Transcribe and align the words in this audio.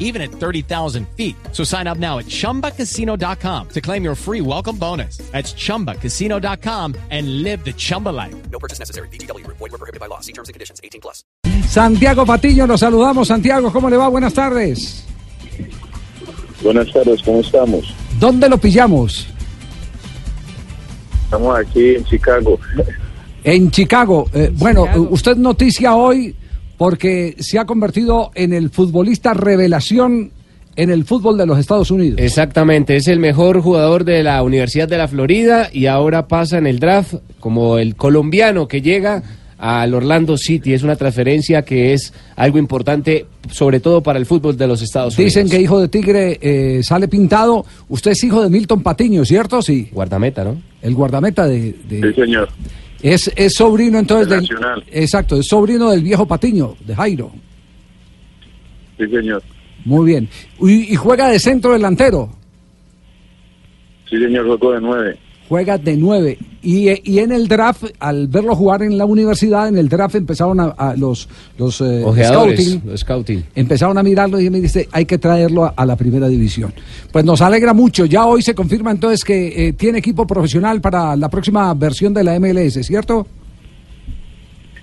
even 0.00 0.20
at 0.20 0.32
30,000 0.32 1.06
feet. 1.16 1.36
So 1.52 1.62
sign 1.62 1.86
up 1.86 1.98
now 1.98 2.18
at 2.18 2.26
chumbacasino.com 2.26 3.68
to 3.68 3.80
claim 3.80 4.02
your 4.02 4.16
free 4.16 4.40
welcome 4.40 4.76
bonus. 4.76 5.18
That's 5.30 5.54
chumbacasino.com 5.54 6.96
and 7.10 7.44
live 7.44 7.64
the 7.64 7.72
Chumba 7.72 8.08
life. 8.08 8.34
No 8.50 8.58
purchase 8.58 8.80
necessary. 8.80 9.08
BGW. 9.08 9.46
Void 9.46 9.60
were 9.60 9.78
prohibited 9.78 10.00
by 10.00 10.06
law. 10.06 10.18
See 10.18 10.32
terms 10.32 10.48
and 10.48 10.54
conditions. 10.54 10.80
18 10.82 11.00
plus. 11.00 11.22
Santiago 11.68 12.26
Patiño, 12.26 12.66
nos 12.66 12.80
saludamos. 12.80 13.28
Santiago, 13.28 13.70
¿cómo 13.70 13.88
le 13.88 13.96
va? 13.96 14.08
Buenas 14.08 14.34
tardes. 14.34 15.04
Buenas 16.62 16.92
tardes, 16.92 17.22
¿cómo 17.22 17.40
estamos? 17.40 17.94
¿Dónde 18.18 18.48
lo 18.48 18.58
pillamos? 18.58 19.26
Estamos 21.24 21.58
aquí 21.58 21.94
en 21.94 22.04
Chicago. 22.04 22.58
En 23.44 23.70
Chicago. 23.70 24.28
Eh, 24.34 24.50
bueno, 24.52 24.84
usted 25.10 25.36
noticia 25.36 25.94
hoy 25.94 26.34
porque 26.80 27.36
se 27.40 27.58
ha 27.58 27.66
convertido 27.66 28.30
en 28.34 28.54
el 28.54 28.70
futbolista 28.70 29.34
revelación 29.34 30.30
en 30.76 30.88
el 30.88 31.04
fútbol 31.04 31.36
de 31.36 31.44
los 31.44 31.58
Estados 31.58 31.90
Unidos. 31.90 32.18
Exactamente, 32.18 32.96
es 32.96 33.06
el 33.06 33.18
mejor 33.18 33.60
jugador 33.60 34.04
de 34.04 34.22
la 34.22 34.42
Universidad 34.42 34.88
de 34.88 34.96
la 34.96 35.06
Florida 35.06 35.68
y 35.70 35.84
ahora 35.84 36.26
pasa 36.26 36.56
en 36.56 36.66
el 36.66 36.80
draft 36.80 37.16
como 37.38 37.76
el 37.76 37.96
colombiano 37.96 38.66
que 38.66 38.80
llega 38.80 39.22
al 39.58 39.92
Orlando 39.92 40.38
City. 40.38 40.72
Es 40.72 40.82
una 40.82 40.96
transferencia 40.96 41.66
que 41.66 41.92
es 41.92 42.14
algo 42.34 42.56
importante, 42.56 43.26
sobre 43.50 43.80
todo 43.80 44.02
para 44.02 44.18
el 44.18 44.24
fútbol 44.24 44.56
de 44.56 44.66
los 44.66 44.80
Estados 44.80 45.18
Unidos. 45.18 45.34
Dicen 45.34 45.50
que 45.50 45.60
hijo 45.60 45.78
de 45.82 45.88
Tigre 45.88 46.38
eh, 46.40 46.80
sale 46.82 47.08
pintado. 47.08 47.66
Usted 47.90 48.12
es 48.12 48.24
hijo 48.24 48.42
de 48.42 48.48
Milton 48.48 48.82
Patiño, 48.82 49.26
¿cierto? 49.26 49.60
Sí. 49.60 49.90
Guardameta, 49.92 50.44
¿no? 50.44 50.56
El 50.80 50.94
guardameta 50.94 51.46
de... 51.46 51.74
de- 51.90 52.08
Sí, 52.14 52.20
señor. 52.22 52.48
Es, 53.02 53.30
es 53.36 53.54
sobrino 53.54 53.98
entonces 53.98 54.28
De 54.28 54.34
del... 54.36 54.42
Nacional. 54.44 54.84
Exacto, 54.90 55.36
es 55.36 55.46
sobrino 55.46 55.90
del 55.90 56.02
viejo 56.02 56.26
Patiño, 56.26 56.76
de 56.86 56.94
Jairo. 56.94 57.32
Sí, 58.98 59.06
señor. 59.06 59.42
Muy 59.84 60.06
bien. 60.06 60.28
Y, 60.60 60.92
y 60.92 60.96
juega 60.96 61.28
de 61.28 61.38
centro 61.38 61.72
delantero. 61.72 62.30
Sí, 64.08 64.18
señor, 64.18 64.46
juego 64.46 64.72
de 64.72 64.80
nueve. 64.80 65.18
Juega 65.48 65.78
de 65.78 65.96
nueve. 65.96 66.38
Y, 66.62 67.10
y 67.10 67.20
en 67.20 67.32
el 67.32 67.48
draft, 67.48 67.84
al 68.00 68.28
verlo 68.28 68.54
jugar 68.54 68.82
en 68.82 68.98
la 68.98 69.06
universidad, 69.06 69.68
en 69.68 69.78
el 69.78 69.88
draft 69.88 70.14
empezaron 70.16 70.60
a, 70.60 70.64
a 70.76 70.94
los, 70.94 71.26
los 71.56 71.80
eh, 71.80 72.04
scouting, 72.04 72.82
los 72.84 73.00
scouting. 73.00 73.44
empezaron 73.54 73.96
a 73.96 74.02
mirarlo 74.02 74.38
y 74.38 74.50
me 74.50 74.60
dice, 74.60 74.86
hay 74.92 75.06
que 75.06 75.16
traerlo 75.16 75.64
a, 75.64 75.72
a 75.74 75.86
la 75.86 75.96
primera 75.96 76.28
división. 76.28 76.74
Pues 77.10 77.24
nos 77.24 77.40
alegra 77.40 77.72
mucho. 77.72 78.04
Ya 78.04 78.26
hoy 78.26 78.42
se 78.42 78.54
confirma 78.54 78.90
entonces 78.90 79.24
que 79.24 79.68
eh, 79.68 79.72
tiene 79.72 79.98
equipo 79.98 80.26
profesional 80.26 80.82
para 80.82 81.16
la 81.16 81.30
próxima 81.30 81.72
versión 81.72 82.12
de 82.12 82.24
la 82.24 82.38
MLS, 82.38 82.74
¿cierto? 82.86 83.26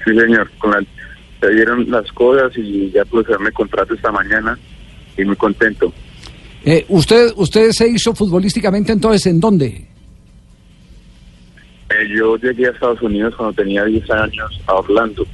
Sí, 0.03 0.17
señor. 0.17 0.49
Con 0.57 0.71
la, 0.71 0.79
se 1.39 1.49
dieron 1.49 1.89
las 1.91 2.11
cosas 2.13 2.51
y 2.57 2.89
ya 2.91 3.05
pude 3.05 3.21
hacerme 3.21 3.51
contrato 3.51 3.93
esta 3.93 4.11
mañana 4.11 4.57
y 5.15 5.25
muy 5.25 5.35
contento. 5.35 5.93
Eh, 6.65 6.85
¿usted, 6.89 7.33
¿Usted 7.35 7.71
se 7.71 7.87
hizo 7.87 8.15
futbolísticamente 8.15 8.91
entonces 8.91 9.27
en 9.27 9.39
dónde? 9.39 9.87
Yo 12.05 12.37
llegué 12.37 12.67
a 12.67 12.71
Estados 12.71 13.01
Unidos 13.01 13.35
cuando 13.35 13.53
tenía 13.53 13.83
10 13.85 14.09
años 14.11 14.61
a 14.67 14.75
Orlando. 14.75 15.25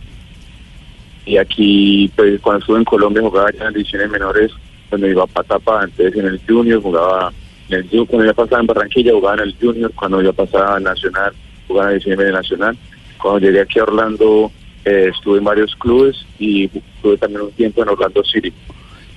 Y 1.25 1.38
aquí, 1.38 2.11
pues 2.16 2.39
cuando 2.42 2.59
estuve 2.59 2.78
en 2.80 2.86
Colombia 2.86 3.22
jugaba 3.22 3.52
ya 3.52 3.67
en 3.67 3.73
divisiones 3.73 4.09
menores, 4.09 4.52
cuando 4.89 5.08
iba 5.08 5.23
a 5.23 5.28
Patapa, 5.28 5.84
entonces 5.84 6.16
en 6.16 6.28
el 6.28 6.41
Junior 6.47 6.81
jugaba, 6.81 7.31
en 7.69 7.75
el 7.75 7.84
Junior, 7.89 8.08
cuando 8.08 8.25
iba 8.25 8.31
a 8.31 8.36
pasar 8.36 8.59
en 8.59 8.67
Barranquilla 8.67 9.13
jugaba 9.13 9.35
en 9.35 9.50
el 9.50 9.56
Junior, 9.59 9.91
cuando 9.96 10.22
iba 10.22 10.31
a 10.31 10.34
pasar 10.34 10.63
al 10.63 10.84
Nacional, 10.84 11.34
jugaba 11.68 11.90
en 11.90 11.97
división 11.97 12.18
media 12.18 12.34
nacional. 12.34 12.78
Cuando 13.22 13.40
llegué 13.40 13.62
aquí 13.62 13.79
a 13.79 13.84
Orlando, 13.84 14.52
eh, 14.85 15.12
estuve 15.13 15.38
en 15.38 15.44
varios 15.46 15.73
clubes 15.78 16.25
y 16.40 16.66
estuve 16.66 17.18
también 17.18 17.41
un 17.41 17.52
tiempo 17.52 17.81
en 17.84 17.90
Orlando 17.90 18.23
City. 18.23 18.53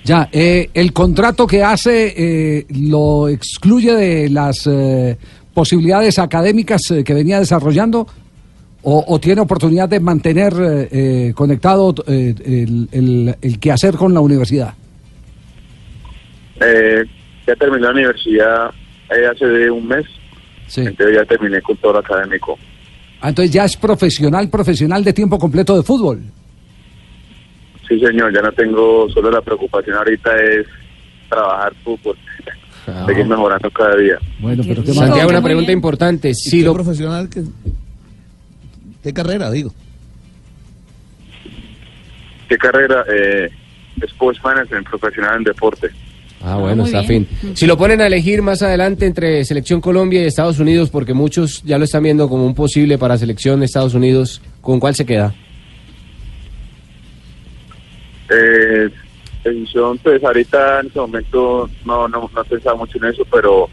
Ya, 0.07 0.29
eh, 0.31 0.69
el 0.73 0.93
contrato 0.93 1.45
que 1.45 1.61
hace 1.61 2.13
eh, 2.15 2.65
lo 2.69 3.27
excluye 3.27 3.93
de 3.93 4.29
las 4.29 4.65
eh, 4.65 5.17
posibilidades 5.61 6.19
académicas 6.19 6.81
eh, 6.91 7.03
que 7.03 7.15
venía 7.15 7.39
desarrollando 7.39 8.05
o, 8.83 9.03
o 9.07 9.19
tiene 9.19 9.41
oportunidad 9.41 9.89
de 9.89 9.99
mantener 9.99 10.53
eh, 10.53 10.87
eh, 10.91 11.33
conectado 11.33 11.95
eh, 12.05 12.35
el, 12.45 12.87
el, 12.91 13.35
el 13.41 13.59
quehacer 13.59 13.95
con 13.95 14.13
la 14.13 14.19
universidad. 14.19 14.75
Eh, 16.61 17.03
ya 17.47 17.55
terminé 17.55 17.81
la 17.85 17.91
universidad 17.91 18.69
hace 19.31 19.45
de 19.47 19.71
un 19.71 19.87
mes, 19.87 20.05
Sí. 20.67 20.81
entonces 20.81 21.15
ya 21.15 21.25
terminé 21.25 21.59
con 21.61 21.75
todo 21.77 21.93
lo 21.93 21.99
académico. 21.99 22.55
Ah, 23.21 23.29
entonces 23.29 23.51
ya 23.51 23.65
es 23.65 23.75
profesional, 23.77 24.49
profesional 24.51 25.03
de 25.03 25.13
tiempo 25.13 25.39
completo 25.39 25.75
de 25.75 25.81
fútbol. 25.81 26.21
Sí, 27.87 27.99
señor, 27.99 28.31
ya 28.31 28.41
no 28.43 28.51
tengo, 28.51 29.09
solo 29.09 29.31
la 29.31 29.41
preocupación 29.41 29.95
ahorita 29.97 30.29
es 30.37 30.67
trabajar 31.29 31.73
fútbol, 31.83 32.15
seguir 33.05 33.25
mejorando 33.25 33.69
cada 33.71 33.95
día. 33.97 34.17
Bueno, 34.39 34.63
pero 34.67 34.83
qué 34.83 34.93
Santiago, 34.93 35.29
mal. 35.29 35.37
una 35.37 35.43
pregunta 35.43 35.71
importante. 35.71 36.29
¿Y 36.29 36.33
Si 36.33 36.59
qué 36.59 36.65
lo, 36.65 36.73
profesional 36.73 37.29
que 37.29 37.43
qué 39.03 39.13
carrera 39.13 39.51
digo 39.51 39.73
¿Qué 42.47 42.57
carrera? 42.57 43.03
Eh, 43.13 43.49
Sports 44.01 44.39
Management, 44.43 44.87
profesional 44.87 45.37
en 45.37 45.43
deporte. 45.43 45.89
Ah, 46.41 46.57
bueno, 46.57 46.85
está 46.85 47.03
fin. 47.03 47.27
Si 47.55 47.65
lo 47.65 47.77
ponen 47.77 47.99
a 47.99 48.07
elegir 48.07 48.41
más 48.41 48.61
adelante 48.61 49.05
entre 49.05 49.43
Selección 49.43 49.81
Colombia 49.81 50.21
y 50.21 50.25
Estados 50.25 50.59
Unidos, 50.59 50.89
porque 50.89 51.13
muchos 51.13 51.63
ya 51.63 51.77
lo 51.77 51.83
están 51.83 52.03
viendo 52.03 52.29
como 52.29 52.45
un 52.45 52.53
posible 52.53 52.97
para 52.97 53.17
Selección 53.17 53.59
de 53.59 53.65
Estados 53.65 53.95
Unidos, 53.95 54.41
¿con 54.61 54.79
cuál 54.79 54.95
se 54.95 55.05
queda? 55.05 55.33
Eh, 58.29 58.89
decisión, 59.49 59.97
pues 59.99 60.23
ahorita 60.23 60.81
en 60.81 60.87
este 60.87 60.99
momento 60.99 61.69
no, 61.85 62.07
no, 62.07 62.29
no 62.33 62.41
he 62.41 62.45
pensado 62.45 62.77
mucho 62.77 62.97
en 62.97 63.05
eso, 63.05 63.23
pero 63.31 63.69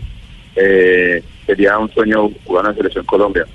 eh, 0.57 1.23
sería 1.47 1.79
un 1.79 1.91
sueño 1.91 2.31
jugar 2.45 2.65
en 2.65 2.71
la 2.71 2.77
selección 2.77 3.05
Colombia. 3.05 3.47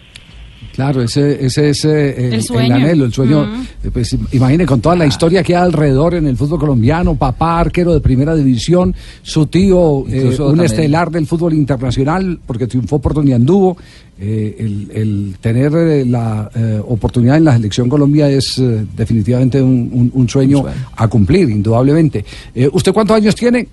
Claro, 0.79 1.01
ese, 1.01 1.45
ese 1.45 1.69
es 1.72 1.84
eh, 1.84 2.28
el, 2.28 2.34
El 2.34 2.72
anhelo, 2.72 3.06
el 3.06 3.12
sueño. 3.13 3.44
Eh, 3.84 3.90
Pues 3.91 4.13
im- 4.13 4.28
imagine 4.31 4.66
con 4.66 4.79
toda 4.79 4.95
la 4.95 5.06
historia 5.06 5.44
que 5.44 5.56
hay 5.56 5.62
alrededor 5.63 6.13
en 6.16 6.25
el 6.25 6.38
fútbol 6.38 6.57
colombiano, 6.59 7.16
papá 7.16 7.59
arquero 7.59 7.94
de 7.94 8.00
primera 8.00 8.34
división, 8.35 8.95
su 9.22 9.45
tío 9.47 10.06
eh, 10.07 10.29
un 10.29 10.38
también- 10.38 10.66
estelar 10.66 11.12
del 11.12 11.25
fútbol 11.28 11.53
internacional 11.53 12.40
porque 12.45 12.66
triunfó 12.67 13.00
por 13.00 13.13
donde 13.13 13.34
anduvo. 13.34 13.75
Eh, 14.22 14.56
el, 14.59 14.91
el 14.94 15.35
tener 15.41 15.73
eh, 15.75 16.06
la 16.06 16.50
eh, 16.56 16.81
oportunidad 16.88 17.38
en 17.38 17.44
la 17.46 17.53
selección 17.53 17.88
Colombia 17.90 18.29
es 18.29 18.57
eh, 18.59 18.85
definitivamente 18.96 19.61
un, 19.61 19.90
un- 19.94 20.11
un 20.13 20.29
sueño 20.29 20.63
a 20.96 21.07
cumplir, 21.09 21.50
indudablemente. 21.50 22.23
Eh, 22.56 22.69
¿Usted 22.72 22.94
cuántos 22.94 23.17
años 23.17 23.35
tiene? 23.35 23.67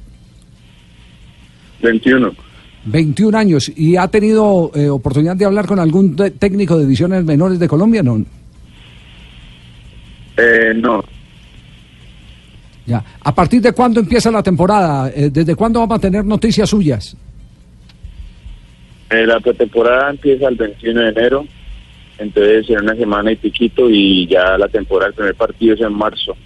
21. 1.83 2.33
21 2.87 3.37
años. 3.37 3.71
¿Y 3.77 3.97
ha 3.97 4.09
tenido 4.09 4.71
eh, 4.75 4.89
oportunidad 4.89 5.37
de 5.37 5.45
hablar 5.45 5.67
con 5.67 5.79
algún 5.79 6.17
técnico 6.17 6.77
de 6.77 6.85
divisiones 6.85 7.25
menores 7.25 7.59
de 7.59 7.69
Colombia? 7.69 8.03
No. 8.03 8.25
Eh, 10.39 10.73
no, 10.77 11.03
Ya. 12.87 13.03
¿A 13.23 13.35
partir 13.35 13.61
de 13.63 13.73
cuándo 13.73 14.01
empieza 14.01 14.31
la 14.31 14.43
temporada? 14.43 15.11
Eh, 15.15 15.31
¿Desde 15.33 15.55
cuándo 15.55 15.81
vamos 15.81 15.97
a 15.99 16.01
tener 16.01 16.25
noticias 16.25 16.69
suyas? 16.69 17.17
eh, 19.11 19.25
la 19.27 19.39
pretemporada 19.41 20.11
empieza 20.11 20.49
el 20.49 20.57
21 20.57 21.01
de 21.01 21.09
enero, 21.09 21.47
entonces 22.19 22.69
en 22.71 22.81
una 22.83 22.97
semana 22.97 23.31
y 23.33 23.37
piquito 23.37 23.89
y 23.89 24.27
ya 24.27 24.59
la 24.59 24.69
temporada, 24.69 25.09
el 25.11 25.15
primer 25.15 25.35
partido 25.37 25.75
es 25.75 25.81
en 25.81 25.93
marzo. 25.93 26.37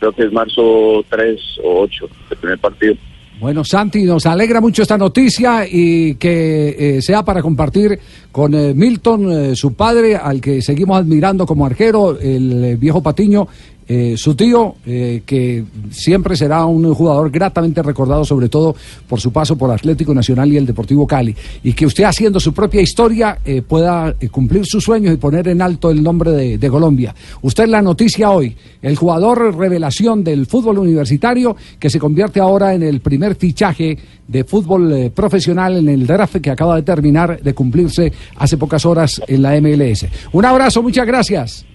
Creo 0.00 0.12
que 0.12 0.24
es 0.24 0.32
marzo 0.32 1.04
3 1.10 1.40
o 1.62 1.82
8, 1.82 2.08
el 2.30 2.36
primer 2.38 2.58
partido. 2.58 2.94
Bueno, 3.38 3.64
Santi, 3.64 4.04
nos 4.04 4.24
alegra 4.24 4.62
mucho 4.62 4.80
esta 4.80 4.96
noticia 4.96 5.66
y 5.70 6.14
que 6.14 6.96
eh, 6.96 7.02
sea 7.02 7.22
para 7.22 7.42
compartir 7.42 7.98
con 8.32 8.54
eh, 8.54 8.72
Milton, 8.72 9.30
eh, 9.30 9.56
su 9.56 9.74
padre, 9.74 10.16
al 10.16 10.40
que 10.40 10.62
seguimos 10.62 10.96
admirando 10.96 11.44
como 11.44 11.66
arquero, 11.66 12.18
el 12.18 12.78
viejo 12.78 13.02
Patiño, 13.02 13.46
eh, 13.88 14.14
su 14.16 14.34
tío, 14.34 14.74
eh, 14.84 15.22
que 15.24 15.64
siempre 15.90 16.34
será 16.34 16.64
un 16.64 16.92
jugador 16.92 17.30
gratamente 17.30 17.82
recordado, 17.82 18.24
sobre 18.24 18.48
todo 18.48 18.74
por 19.08 19.20
su 19.20 19.32
paso 19.32 19.56
por 19.56 19.70
Atlético 19.70 20.12
Nacional 20.12 20.52
y 20.52 20.56
el 20.56 20.66
Deportivo 20.66 21.06
Cali. 21.06 21.36
Y 21.62 21.72
que 21.72 21.86
usted, 21.86 22.02
haciendo 22.02 22.40
su 22.40 22.52
propia 22.52 22.80
historia, 22.80 23.38
eh, 23.44 23.62
pueda 23.62 24.14
cumplir 24.32 24.66
sus 24.66 24.82
sueños 24.82 25.14
y 25.14 25.18
poner 25.18 25.46
en 25.46 25.62
alto 25.62 25.90
el 25.90 26.02
nombre 26.02 26.32
de, 26.32 26.58
de 26.58 26.68
Colombia. 26.68 27.14
Usted 27.42 27.64
es 27.64 27.70
la 27.70 27.80
noticia 27.80 28.30
hoy, 28.30 28.56
el 28.82 28.96
jugador 28.96 29.56
revelación 29.56 30.24
del 30.24 30.46
fútbol 30.46 30.78
universitario 30.78 31.56
que 31.78 31.88
se 31.88 32.00
convierte 32.00 32.40
ahora 32.40 32.74
en 32.74 32.82
el 32.82 33.00
primer 33.00 33.36
fichaje 33.36 33.96
de 34.26 34.42
fútbol 34.42 35.12
profesional 35.14 35.76
en 35.76 35.88
el 35.88 36.06
draft 36.06 36.36
que 36.36 36.50
acaba 36.50 36.74
de 36.74 36.82
terminar 36.82 37.40
de 37.40 37.54
cumplirse 37.54 38.12
hace 38.36 38.56
pocas 38.56 38.84
horas 38.84 39.22
en 39.28 39.42
la 39.42 39.60
MLS. 39.60 40.06
Un 40.32 40.44
abrazo, 40.44 40.82
muchas 40.82 41.06
gracias. 41.06 41.66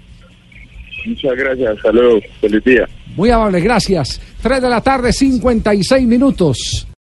Muchas 1.06 1.36
gracias, 1.36 1.77
hasta 1.77 1.92
luego, 1.92 2.19
feliz 2.39 2.63
día. 2.63 2.88
Muy 3.15 3.30
amable, 3.30 3.59
gracias. 3.59 4.21
3 4.42 4.62
de 4.62 4.69
la 4.69 4.81
tarde, 4.81 5.12
56 5.12 6.07
minutos. 6.07 6.88